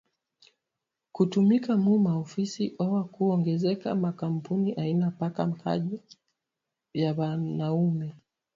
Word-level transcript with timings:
Ku 1.13 1.21
tumika 1.31 1.73
mu 1.83 1.93
ma 2.05 2.13
ofisi 2.23 2.63
ao 2.83 3.01
ku 3.13 3.21
ongoza 3.33 3.71
ma 4.03 4.11
kampuni 4.21 4.69
aina 4.83 5.07
paka 5.19 5.43
kaji 5.61 5.97
ya 7.01 7.11
banaume 7.17 8.07